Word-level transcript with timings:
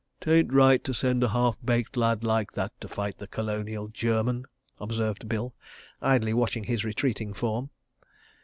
"'Tain't 0.19 0.51
right 0.51 0.83
to 0.83 0.95
send 0.95 1.23
a 1.23 1.29
half 1.29 1.59
baked 1.63 1.95
lad 1.95 2.23
like 2.23 2.53
that 2.53 2.71
to 2.81 2.87
fight 2.87 3.19
the 3.19 3.27
Colonial 3.27 3.87
German," 3.87 4.47
observed 4.79 5.29
Bill, 5.29 5.53
idly 6.01 6.33
watching 6.33 6.63
his 6.63 6.83
retreating 6.83 7.35
form. 7.35 7.69